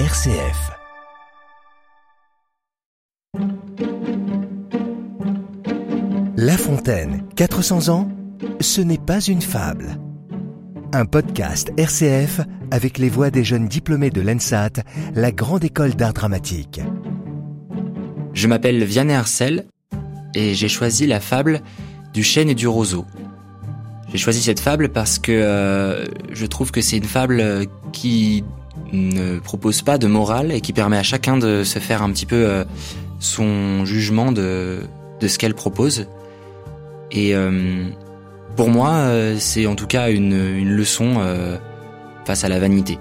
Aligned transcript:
RCF. 0.00 0.72
La 6.36 6.56
Fontaine, 6.56 7.24
400 7.36 7.90
ans, 7.90 8.08
ce 8.60 8.80
n'est 8.80 8.98
pas 8.98 9.20
une 9.20 9.40
fable. 9.40 9.96
Un 10.92 11.04
podcast 11.04 11.70
RCF 11.76 12.40
avec 12.72 12.98
les 12.98 13.08
voix 13.08 13.30
des 13.30 13.44
jeunes 13.44 13.68
diplômés 13.68 14.10
de 14.10 14.20
l'ENSAT, 14.20 14.82
la 15.14 15.30
grande 15.30 15.62
école 15.62 15.94
d'art 15.94 16.12
dramatique. 16.12 16.80
Je 18.32 18.48
m'appelle 18.48 18.82
Vianney 18.82 19.14
Arcel 19.14 19.64
et 20.34 20.54
j'ai 20.54 20.68
choisi 20.68 21.06
la 21.06 21.20
fable 21.20 21.60
du 22.12 22.24
chêne 22.24 22.48
et 22.48 22.56
du 22.56 22.66
roseau. 22.66 23.06
J'ai 24.08 24.18
choisi 24.18 24.42
cette 24.42 24.60
fable 24.60 24.88
parce 24.88 25.20
que 25.20 25.30
euh, 25.30 26.04
je 26.32 26.46
trouve 26.46 26.72
que 26.72 26.80
c'est 26.80 26.96
une 26.96 27.04
fable 27.04 27.68
qui 27.92 28.42
ne 28.94 29.38
propose 29.38 29.82
pas 29.82 29.98
de 29.98 30.06
morale 30.06 30.52
et 30.52 30.60
qui 30.60 30.72
permet 30.72 30.96
à 30.96 31.02
chacun 31.02 31.36
de 31.36 31.64
se 31.64 31.78
faire 31.78 32.02
un 32.02 32.10
petit 32.12 32.26
peu 32.26 32.46
euh, 32.48 32.64
son 33.18 33.84
jugement 33.84 34.32
de, 34.32 34.80
ce 35.20 35.38
qu'elle 35.38 35.54
propose. 35.54 36.06
Et 37.10 37.34
euh, 37.34 37.84
pour 38.56 38.70
moi, 38.70 38.90
euh, 38.92 39.36
c'est 39.38 39.66
en 39.66 39.74
tout 39.74 39.86
cas 39.86 40.10
une, 40.10 40.32
une 40.32 40.70
leçon 40.70 41.20
face 42.24 42.44
à 42.44 42.48
la 42.48 42.58
vanité. 42.58 42.98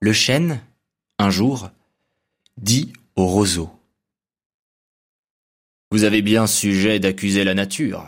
Le 0.00 0.12
chêne, 0.12 0.60
un 1.18 1.30
jour, 1.30 1.70
dit 2.60 2.92
au 3.16 3.26
roseau. 3.26 3.70
Vous 5.90 6.04
avez 6.04 6.22
bien 6.22 6.46
sujet 6.46 6.98
d'accuser 6.98 7.44
la 7.44 7.54
nature. 7.54 8.04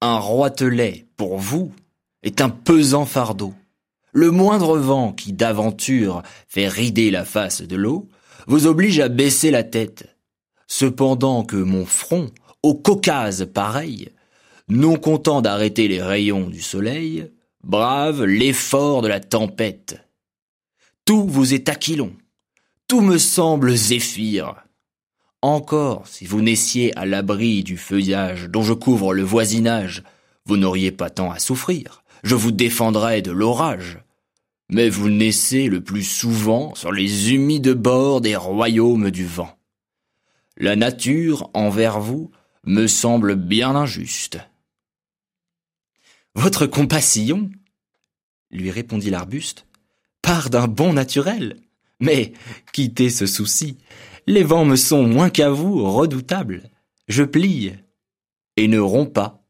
Un 0.00 0.18
roitelet, 0.18 1.06
pour 1.16 1.38
vous, 1.38 1.72
est 2.22 2.40
un 2.40 2.50
pesant 2.50 3.06
fardeau. 3.06 3.54
Le 4.16 4.30
moindre 4.30 4.78
vent 4.78 5.12
qui 5.12 5.32
d'aventure 5.32 6.22
fait 6.46 6.68
rider 6.68 7.10
la 7.10 7.24
face 7.24 7.62
de 7.62 7.74
l'eau 7.74 8.08
vous 8.46 8.68
oblige 8.68 9.00
à 9.00 9.08
baisser 9.08 9.50
la 9.50 9.64
tête. 9.64 10.16
Cependant 10.68 11.42
que 11.42 11.56
mon 11.56 11.84
front, 11.84 12.30
au 12.62 12.76
Caucase 12.76 13.44
pareil, 13.52 14.10
non 14.68 14.98
content 14.98 15.42
d'arrêter 15.42 15.88
les 15.88 16.00
rayons 16.00 16.48
du 16.48 16.62
soleil, 16.62 17.28
brave 17.64 18.22
l'effort 18.22 19.02
de 19.02 19.08
la 19.08 19.18
tempête. 19.18 20.00
Tout 21.04 21.26
vous 21.26 21.52
est 21.52 21.68
aquilon, 21.68 22.12
tout 22.86 23.00
me 23.00 23.18
semble 23.18 23.74
zéphyr. 23.74 24.54
Encore, 25.42 26.06
si 26.06 26.24
vous 26.24 26.40
naissiez 26.40 26.96
à 26.96 27.04
l'abri 27.04 27.64
du 27.64 27.76
feuillage 27.76 28.48
dont 28.48 28.62
je 28.62 28.74
couvre 28.74 29.12
le 29.12 29.24
voisinage, 29.24 30.04
vous 30.46 30.56
n'auriez 30.56 30.92
pas 30.92 31.10
tant 31.10 31.32
à 31.32 31.40
souffrir. 31.40 32.03
Je 32.24 32.34
vous 32.34 32.52
défendrais 32.52 33.20
de 33.20 33.30
l'orage. 33.30 34.00
Mais 34.70 34.88
vous 34.88 35.10
naissez 35.10 35.68
le 35.68 35.84
plus 35.84 36.02
souvent 36.02 36.74
sur 36.74 36.90
les 36.90 37.34
humides 37.34 37.74
bords 37.74 38.22
des 38.22 38.34
royaumes 38.34 39.10
du 39.10 39.26
vent. 39.26 39.58
La 40.56 40.74
nature, 40.74 41.50
envers 41.52 42.00
vous, 42.00 42.30
me 42.64 42.86
semble 42.86 43.36
bien 43.36 43.76
injuste. 43.76 44.38
Votre 46.34 46.66
compassion, 46.66 47.50
lui 48.50 48.70
répondit 48.70 49.10
l'arbuste, 49.10 49.66
part 50.22 50.48
d'un 50.48 50.66
bon 50.66 50.94
naturel. 50.94 51.60
Mais 52.00 52.32
quittez 52.72 53.10
ce 53.10 53.26
souci, 53.26 53.76
les 54.26 54.42
vents 54.42 54.64
me 54.64 54.76
sont 54.76 55.06
moins 55.06 55.28
qu'à 55.28 55.50
vous 55.50 55.92
redoutables. 55.92 56.70
Je 57.06 57.22
plie 57.22 57.74
et 58.56 58.66
ne 58.66 58.78
romps 58.78 59.12
pas. 59.12 59.43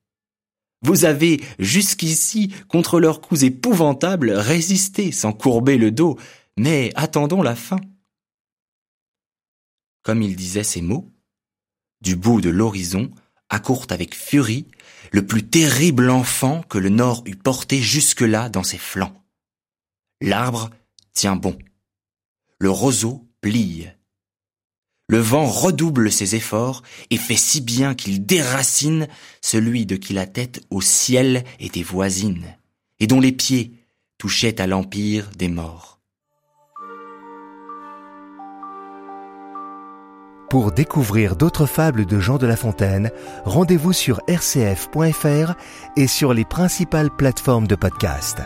Vous 0.85 1.07
avez 1.07 1.41
jusqu'ici, 1.59 2.55
contre 2.69 3.01
leurs 3.01 3.23
coups 3.23 3.43
épouvantables, 3.43 4.31
résisté 4.31 5.13
sans 5.13 5.33
courber 5.33 5.79
le 5.79 5.91
dos, 5.91 6.19
mais 6.59 6.93
attendons 6.95 7.41
la 7.41 7.57
fin. 7.57 7.81
Comme 10.03 10.21
il 10.21 10.37
disait 10.37 10.63
ces 10.63 10.83
mots, 10.83 11.11
du 12.03 12.17
bout 12.17 12.43
de 12.43 12.51
l'horizon 12.51 13.11
accourt 13.49 13.87
avec 13.89 14.15
furie 14.15 14.67
le 15.11 15.27
plus 15.27 15.49
terrible 15.49 16.11
enfant 16.11 16.63
que 16.69 16.77
le 16.77 16.91
Nord 16.91 17.23
eût 17.25 17.37
porté 17.37 17.81
jusque-là 17.81 18.51
dans 18.51 18.63
ses 18.63 18.77
flancs. 18.77 19.25
L'arbre 20.21 20.69
tient 21.15 21.37
bon. 21.37 21.57
Le 22.59 22.69
roseau 22.69 23.27
plie 23.41 23.89
le 25.09 25.19
vent 25.19 25.47
redouble 25.47 26.11
ses 26.11 26.35
efforts 26.35 26.83
et 27.11 27.17
fait 27.17 27.37
si 27.37 27.61
bien 27.61 27.95
qu'il 27.95 28.25
déracine 28.25 29.09
celui 29.43 29.87
de 29.87 29.97
qui 29.97 30.13
la 30.13 30.27
tête 30.27 30.63
au 30.71 30.81
ciel 30.81 31.45
était 31.61 31.83
voisine, 31.83 32.57
et 33.01 33.07
dont 33.07 33.21
les 33.21 33.33
pieds 33.33 33.73
touchaient 34.19 34.61
à 34.61 34.67
l'empire 34.67 35.31
des 35.37 35.49
morts. 35.49 36.01
Pour 40.51 40.71
découvrir 40.71 41.35
d'autres 41.35 41.67
fables 41.67 42.07
de 42.07 42.21
Jean 42.21 42.39
de 42.39 42.47
La 42.47 42.57
Fontaine, 42.57 43.11
rendez-vous 43.45 43.93
sur 43.93 44.21
rcf.fr 44.29 45.55
et 45.97 46.07
sur 46.07 46.33
les 46.33 46.45
principales 46.45 47.11
plateformes 47.11 47.67
de 47.67 47.75
podcast. 47.75 48.39